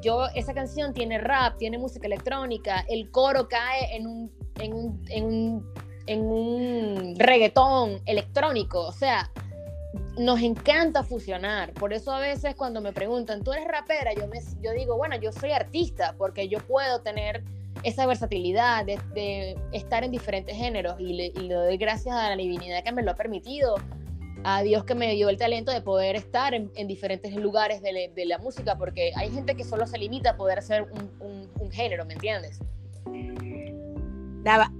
[0.01, 5.05] yo, esa canción tiene rap, tiene música electrónica, el coro cae en un, en un,
[5.09, 5.75] en un,
[6.07, 9.31] en un reggaetón electrónico, o sea,
[10.19, 11.73] nos encanta fusionar.
[11.73, 14.13] Por eso a veces cuando me preguntan, ¿tú eres rapera?
[14.15, 17.43] Yo, me, yo digo, bueno, yo soy artista porque yo puedo tener
[17.85, 22.93] esa versatilidad de, estar en diferentes géneros y le, doy gracias a la divinidad que
[22.93, 23.77] me lo ha permitido,
[24.43, 28.39] a Dios que me dio el talento de poder estar en, diferentes lugares de, la
[28.39, 32.15] música, porque hay gente que solo se limita a poder hacer un, un género, ¿me
[32.15, 32.61] entiendes?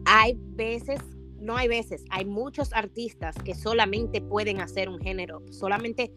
[0.05, 1.01] Hay veces
[1.45, 6.11] no hay veces, hay muchos artistas que solamente pueden hacer un género, solamente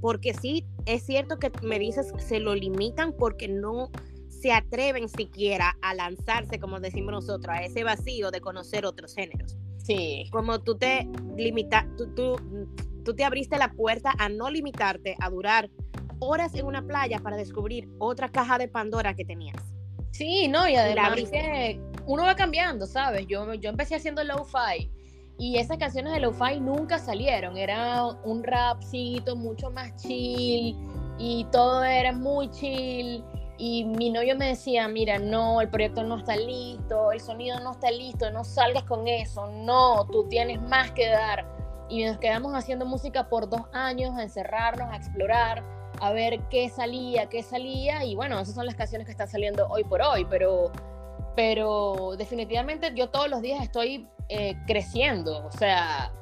[0.00, 3.90] porque sí, es cierto que me dices, se lo limitan porque no
[4.42, 9.56] se atreven siquiera a lanzarse, como decimos nosotros, a ese vacío de conocer otros géneros.
[9.78, 10.28] Sí.
[10.32, 12.36] Como tú te limitas, tú, tú,
[13.04, 15.70] tú te abriste la puerta a no limitarte a durar
[16.18, 19.56] horas en una playa para descubrir otra caja de Pandora que tenías.
[20.10, 23.26] Sí, no, y además que uno va cambiando, ¿sabes?
[23.28, 24.90] Yo, yo empecé haciendo lo-fi
[25.38, 27.56] y esas canciones de lo-fi nunca salieron.
[27.56, 30.76] Era un rapcito mucho más chill
[31.18, 33.24] y todo era muy chill.
[33.64, 37.70] Y mi novio me decía, mira, no, el proyecto no está listo, el sonido no
[37.70, 41.46] está listo, no salgas con eso, no, tú tienes más que dar.
[41.88, 45.62] Y nos quedamos haciendo música por dos años, a encerrarnos, a explorar,
[46.00, 48.04] a ver qué salía, qué salía.
[48.04, 50.72] Y bueno, esas son las canciones que están saliendo hoy por hoy, pero
[51.36, 56.12] pero definitivamente yo todos los días estoy eh, creciendo, o sea,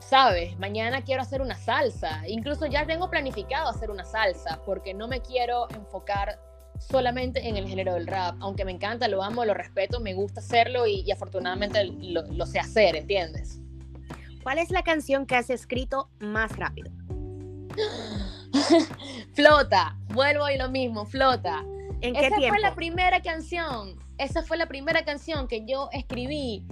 [0.00, 5.06] sabes, mañana quiero hacer una salsa, incluso ya tengo planificado hacer una salsa, porque no
[5.06, 6.47] me quiero enfocar
[6.78, 10.40] solamente en el género del rap, aunque me encanta, lo amo, lo respeto, me gusta
[10.40, 13.60] hacerlo y, afortunadamente lo, lo sé hacer, ¿entiendes?
[14.42, 16.90] ¿Cuál es la canción que has escrito más rápido?
[19.34, 21.64] flota, vuelvo y lo mismo, flota.
[22.00, 26.64] ¿En qué Esa fue la primera canción esa fue la primera canción que yo escribí,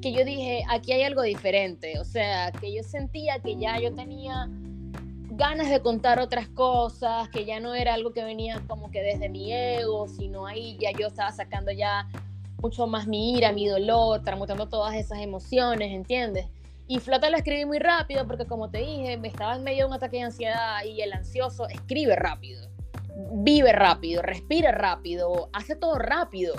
[0.00, 1.98] que yo dije, aquí hay algo diferente.
[1.98, 4.48] O sea, que yo sentía que ya yo tenía
[5.36, 9.28] ganas de contar otras cosas, que ya no era algo que venía como que desde
[9.28, 12.06] mi ego, sino ahí ya yo estaba sacando ya
[12.60, 16.46] mucho más mi ira, mi dolor, transmutando todas esas emociones, ¿entiendes?
[16.86, 19.88] Y Flota lo escribí muy rápido porque como te dije, me estaba en medio de
[19.88, 22.68] un ataque de ansiedad y el ansioso escribe rápido,
[23.32, 26.54] vive rápido, respira rápido, hace todo rápido.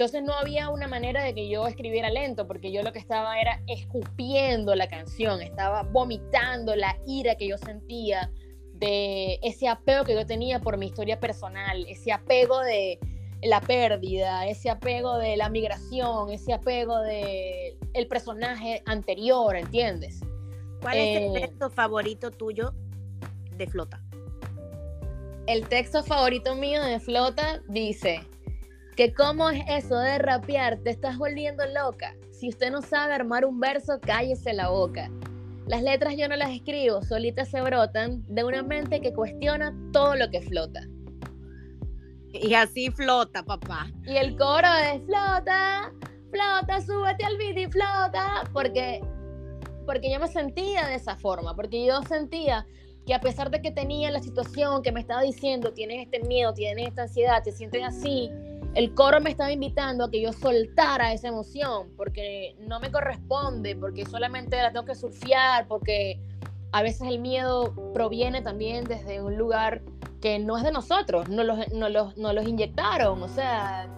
[0.00, 3.38] Entonces no había una manera de que yo escribiera lento, porque yo lo que estaba
[3.38, 8.30] era escupiendo la canción, estaba vomitando la ira que yo sentía
[8.72, 12.98] de ese apego que yo tenía por mi historia personal, ese apego de
[13.42, 20.20] la pérdida, ese apego de la migración, ese apego de el personaje anterior, ¿entiendes?
[20.80, 22.72] ¿Cuál es el eh, texto favorito tuyo
[23.54, 24.02] de Flota?
[25.46, 28.22] El texto favorito mío de Flota dice,
[28.96, 32.14] que cómo es eso de rapear, te estás volviendo loca.
[32.30, 35.10] Si usted no sabe armar un verso, cállese la boca.
[35.66, 40.16] Las letras yo no las escribo, solitas se brotan de una mente que cuestiona todo
[40.16, 40.80] lo que flota.
[42.32, 43.90] Y así flota, papá.
[44.06, 45.92] Y el coro de flota,
[46.30, 49.00] flota, súbete al beat y flota, porque,
[49.86, 52.66] porque yo me sentía de esa forma, porque yo sentía
[53.06, 56.54] que a pesar de que tenía la situación que me estaba diciendo, tienes este miedo,
[56.54, 58.30] tienes esta ansiedad, te sientes así,
[58.74, 63.74] el coro me estaba invitando a que yo soltara esa emoción, porque no me corresponde,
[63.74, 66.20] porque solamente la tengo que surfear, porque
[66.72, 69.82] a veces el miedo proviene también desde un lugar
[70.20, 73.88] que no es de nosotros, no los, no los, no los inyectaron, o sea,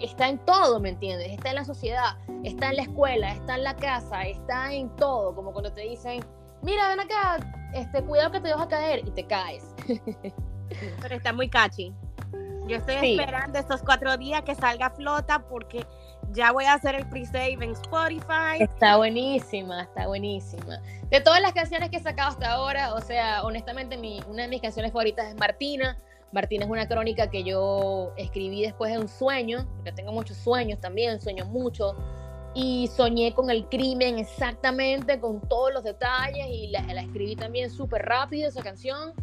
[0.00, 1.32] está en todo, ¿me entiendes?
[1.32, 5.34] Está en la sociedad, está en la escuela, está en la casa, está en todo,
[5.34, 6.20] como cuando te dicen,
[6.62, 7.38] mira, ven acá,
[7.72, 9.74] este, cuidado que te vas a caer y te caes.
[11.00, 11.94] Pero está muy catchy.
[12.66, 15.86] Yo estoy esperando estos cuatro días que salga flota porque
[16.32, 18.58] Ya voy a hacer el pre-save en Spotify.
[18.58, 20.80] Está buenísima, está buenísima.
[21.08, 24.48] De todas las canciones que he sacado hasta ahora, o sea, honestamente, mi, una de
[24.48, 25.96] mis canciones favoritas es Martina.
[26.32, 30.80] Martina es una crónica que yo escribí después de un sueño, porque tengo muchos sueños
[30.80, 31.94] también, sueño mucho.
[32.54, 37.70] Y soñé con el crimen exactamente, con todos los detalles, y la, la escribí también
[37.70, 39.14] súper rápido esa canción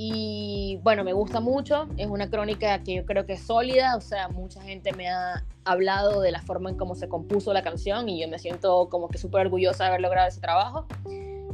[0.00, 4.00] y bueno, me gusta mucho, es una crónica que yo creo que es sólida, o
[4.00, 8.08] sea, mucha gente me ha hablado de la forma en cómo se compuso la canción
[8.08, 10.86] y yo me siento como que súper orgullosa de haber logrado ese trabajo.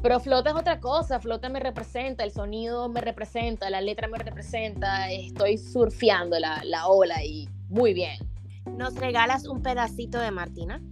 [0.03, 4.19] Pero Flota es otra cosa, Flota me representa, el sonido me representa, la letra me
[4.19, 8.19] representa, estoy surfeando la, la ola y muy bien.
[8.77, 10.83] ¿Nos regalas un pedacito de Martina?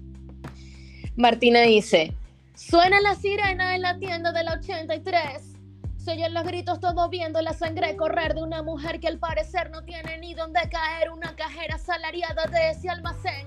[1.17, 2.15] Martina dice,
[2.55, 5.52] suena la sirena en la tienda de la 83
[6.03, 9.71] se oyen los gritos todos viendo la sangre correr de una mujer que al parecer
[9.71, 13.47] no tiene ni dónde caer, una cajera salariada de ese almacén.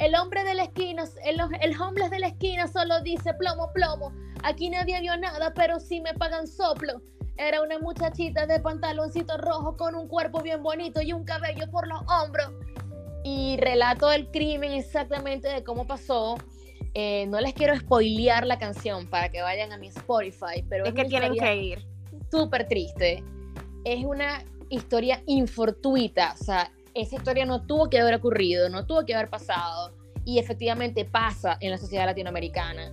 [0.00, 4.12] El hombre de la esquina, el, el homeless de la esquina solo dice plomo, plomo.
[4.42, 7.00] Aquí nadie vio nada, pero sí me pagan soplo.
[7.36, 11.86] Era una muchachita de pantaloncito rojo con un cuerpo bien bonito y un cabello por
[11.86, 12.50] los hombros.
[13.22, 16.38] Y relato el crimen exactamente de cómo pasó.
[16.94, 20.94] Eh, no les quiero spoilear la canción para que vayan a mi Spotify, pero es,
[20.94, 21.86] que tienen que ir.
[22.30, 23.24] Súper triste.
[23.84, 29.04] Es una historia infortuita, o sea, esa historia no tuvo que haber ocurrido, no tuvo
[29.04, 29.92] que haber pasado,
[30.24, 32.92] y efectivamente pasa en la sociedad latinoamericana.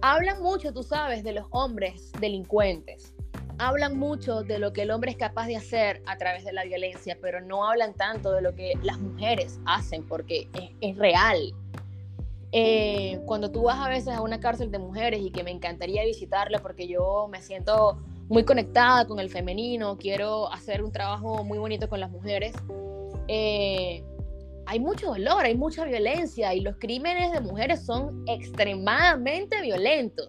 [0.00, 3.14] Hablan mucho, tú sabes, de los hombres delincuentes.
[3.58, 6.64] Hablan mucho de lo que el hombre es capaz de hacer a través de la
[6.64, 11.54] violencia, pero no hablan tanto de lo que las mujeres hacen, porque es, es real
[12.52, 16.04] eh, cuando tú vas a veces a una cárcel de mujeres y que me encantaría
[16.04, 21.58] visitarla porque yo me siento muy conectada con el femenino, quiero hacer un trabajo muy
[21.58, 22.54] bonito con las mujeres,
[23.28, 24.04] eh,
[24.66, 30.28] hay mucho dolor, hay mucha violencia y los crímenes de mujeres son extremadamente violentos.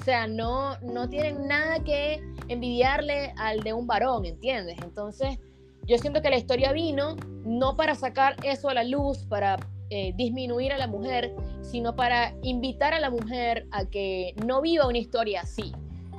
[0.00, 4.76] O sea, no, no tienen nada que envidiarle al de un varón, ¿entiendes?
[4.82, 5.38] Entonces,
[5.86, 9.56] yo siento que la historia vino no para sacar eso a la luz, para
[9.90, 14.86] eh, disminuir a la mujer, sino para invitar a la mujer a que no viva
[14.86, 15.72] una historia así,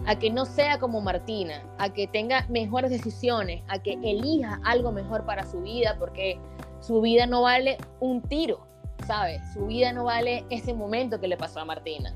[0.06, 4.92] a que no sea como Martina, a que tenga mejores decisiones, a que elija algo
[4.92, 6.40] mejor para su vida, porque
[6.80, 8.66] su vida no vale un tiro,
[9.06, 9.42] ¿sabes?
[9.54, 12.14] Su vida no vale ese momento que le pasó a Martina.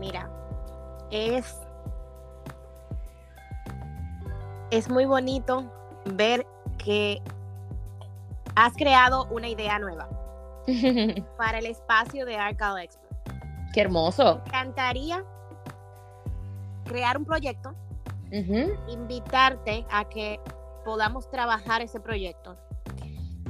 [0.00, 0.28] Mira,
[1.10, 1.60] es
[4.70, 5.64] es muy bonito
[6.04, 6.44] ver
[6.78, 7.22] que
[8.54, 10.08] has creado una idea nueva
[11.36, 13.02] para el espacio de Arcal Expo.
[13.72, 14.40] Qué hermoso.
[14.44, 15.24] Me encantaría
[16.84, 17.74] crear un proyecto,
[18.88, 20.38] invitarte a que
[20.84, 22.56] podamos trabajar ese proyecto,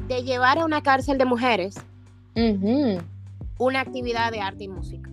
[0.07, 1.77] de llevar a una cárcel de mujeres
[3.59, 5.11] una actividad de arte y música.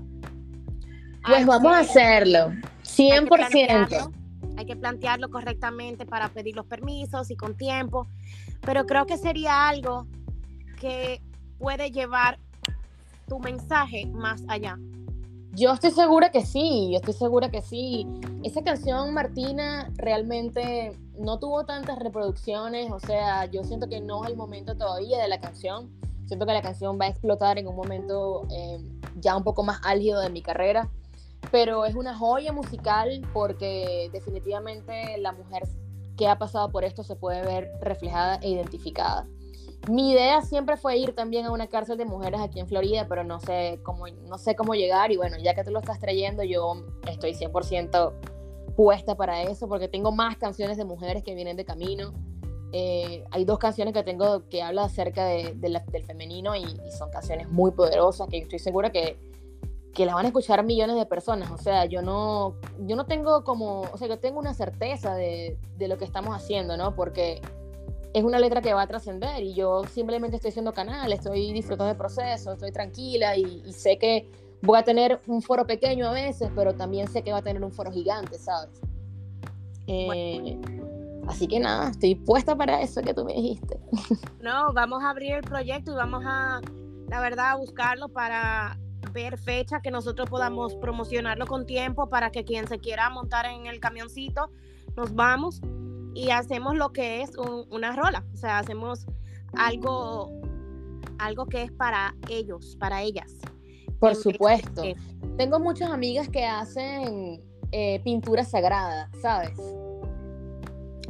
[1.25, 2.51] Pues vamos a hacerlo,
[2.83, 4.20] 100%
[4.61, 8.07] hay que plantearlo correctamente para pedir los permisos y con tiempo,
[8.61, 10.07] pero creo que sería algo
[10.79, 11.21] que
[11.57, 12.39] puede llevar
[13.27, 14.77] tu mensaje más allá.
[15.53, 18.07] Yo estoy segura que sí, yo estoy segura que sí.
[18.43, 24.29] Esa canción, Martina, realmente no tuvo tantas reproducciones, o sea, yo siento que no es
[24.29, 25.89] el momento todavía de la canción.
[26.27, 28.79] Siento que la canción va a explotar en un momento eh,
[29.19, 30.89] ya un poco más álgido de mi carrera
[31.49, 35.63] pero es una joya musical porque definitivamente la mujer
[36.17, 39.27] que ha pasado por esto se puede ver reflejada e identificada.
[39.89, 43.23] Mi idea siempre fue ir también a una cárcel de mujeres aquí en Florida, pero
[43.23, 46.43] no sé cómo, no sé cómo llegar y bueno, ya que tú lo estás trayendo,
[46.43, 48.13] yo estoy 100%
[48.75, 52.13] puesta para eso porque tengo más canciones de mujeres que vienen de camino.
[52.73, 57.09] Eh, hay dos canciones que tengo que hablan acerca de, del femenino y, y, son
[57.09, 59.17] canciones muy poderosas que estoy segura que
[59.93, 61.51] que la van a escuchar millones de personas.
[61.51, 65.57] O sea, yo no, yo no tengo como, o sea, yo tengo una certeza de,
[65.77, 66.95] de lo que estamos haciendo, ¿no?
[66.95, 67.41] Porque
[68.13, 71.87] es una letra que va a trascender y yo simplemente estoy haciendo canal, estoy disfrutando
[71.87, 74.29] del proceso, estoy tranquila y, sé que
[74.61, 77.63] voy a tener un foro pequeño a veces, pero también sé que va a tener
[77.63, 78.81] un foro gigante, ¿sabes?
[79.87, 80.59] Eh,
[81.27, 83.79] así que nada, estoy puesta para eso que tú me dijiste.
[84.41, 86.61] No, vamos a abrir el proyecto y vamos a,
[87.09, 88.77] la verdad, a buscarlo para
[89.13, 93.67] ver fecha que nosotros podamos promocionarlo con tiempo para que quien se quiera montar en
[93.67, 94.49] el camioncito,
[94.95, 95.61] nos vamos
[96.13, 97.31] y hacemos lo que es
[97.69, 99.05] una rola, o sea, hacemos
[99.53, 100.31] algo,
[101.17, 103.37] algo que es para ellos, para ellas.
[103.99, 104.83] Por supuesto.
[105.37, 107.41] Tengo muchas amigas que hacen
[107.71, 109.57] eh, pintura sagrada, ¿sabes?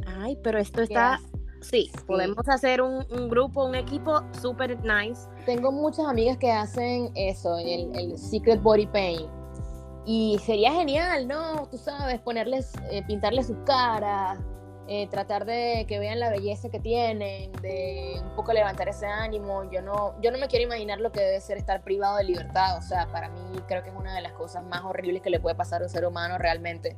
[0.06, 1.20] Ay, pero esto está
[1.62, 5.22] Sí, podemos hacer un, grupo, un equipo super nice.
[5.46, 9.30] Tengo muchas amigas que hacen eso, el, el Secret Body Paint.
[10.04, 11.68] Y sería genial, ¿no?
[11.70, 14.38] Tú sabes, ponerles, eh, pintarles sus caras,
[14.88, 19.70] eh, tratar de que vean la belleza que tienen, de un poco levantar ese ánimo.
[19.70, 22.76] Yo no, yo no me quiero imaginar lo que debe ser estar privado de libertad.
[22.78, 25.38] O sea, para mí creo que es una de las cosas más horribles que le
[25.38, 26.96] puede pasar a un ser humano realmente.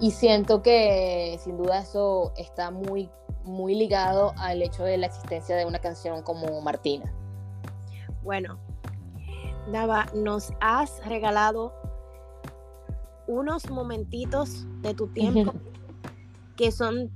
[0.00, 3.08] Y siento que sin duda eso está muy
[3.44, 7.12] muy ligado al hecho de la existencia de una canción como Martina.
[8.22, 8.58] Bueno,
[9.70, 11.72] Dava, nos has regalado
[13.26, 15.54] unos momentitos de tu tiempo
[16.56, 17.10] que son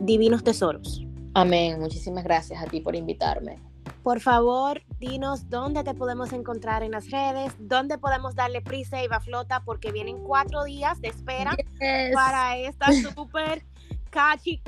[0.00, 1.04] divinos tesoros.
[1.34, 3.60] Amén, muchísimas gracias a ti por invitarme.
[4.02, 9.20] Por favor, dinos dónde te podemos encontrar en las redes, dónde podemos darle pre-save a
[9.20, 11.56] Flota, porque vienen cuatro días de espera
[12.12, 13.64] para esta súper
[14.10, 14.62] catchy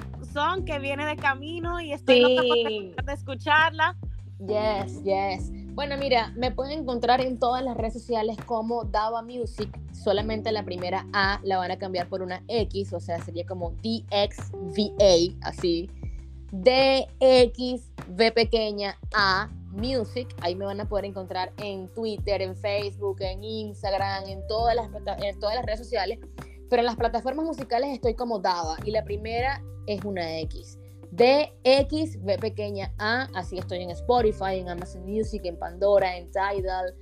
[0.66, 2.94] que viene de camino y estoy sí.
[3.04, 3.96] de escucharla.
[4.38, 5.50] Yes, yes.
[5.74, 9.68] Bueno, mira, me pueden encontrar en todas las redes sociales como Dava Music.
[9.92, 13.70] Solamente la primera A la van a cambiar por una X, o sea, sería como
[13.82, 15.88] DXVA, así.
[16.52, 20.28] DXV pequeña A Music.
[20.42, 24.90] Ahí me van a poder encontrar en Twitter, en Facebook, en Instagram, en todas las,
[25.22, 26.18] en todas las redes sociales.
[26.68, 30.78] Pero en las plataformas musicales estoy como Dava y la primera es una X.
[31.10, 36.30] D, X, B pequeña A, así estoy en Spotify, en Amazon Music, en Pandora, en
[36.30, 36.94] Tidal,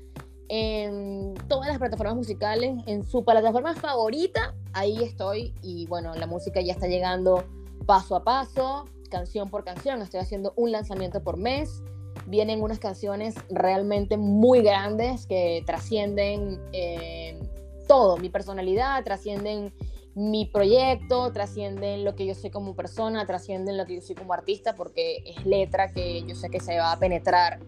[0.49, 6.61] en todas las plataformas musicales, en su plataforma favorita, ahí estoy y bueno, la música
[6.61, 7.45] ya está llegando
[7.87, 11.83] paso a paso, canción por canción, estoy haciendo un lanzamiento por mes,
[12.27, 17.39] vienen unas canciones realmente muy grandes que trascienden eh,
[17.87, 19.73] todo, mi personalidad, trascienden
[20.15, 24.33] mi proyecto, trascienden lo que yo soy como persona, trascienden lo que yo soy como
[24.33, 27.59] artista, porque es letra que yo sé que se va a penetrar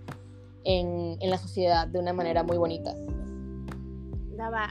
[0.64, 2.94] en, en la sociedad de una manera muy bonita.
[4.36, 4.68] Daba,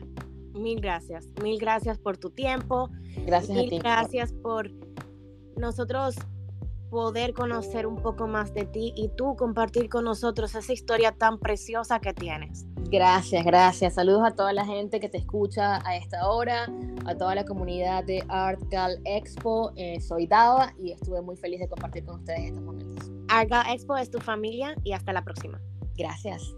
[0.54, 2.89] mil gracias, mil gracias por tu tiempo.
[3.26, 3.80] Gracias a ti.
[3.80, 4.72] Gracias por
[5.58, 6.16] nosotros
[6.96, 11.39] poder conocer un poco más de ti y tú compartir con nosotros esa historia tan
[11.39, 12.68] preciosa que tienes.
[12.89, 13.96] Gracias, gracias.
[13.96, 16.72] Saludos a toda la gente que te escucha a esta hora,
[17.06, 19.74] a toda la comunidad de ArtGal Expo.
[19.76, 23.12] Eh, soy Dava y estuve muy feliz de compartir con ustedes estos momentos.
[23.28, 25.60] ArtGal Expo es tu familia y hasta la próxima.
[25.98, 26.56] Gracias.